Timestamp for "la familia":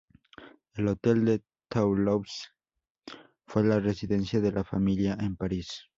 4.51-5.15